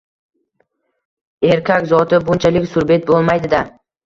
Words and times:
Erkak 1.49 1.85
zoti 1.93 2.21
bunchalik 2.31 2.67
surbet 2.73 3.07
bo‘lmaydi-da! 3.13 3.63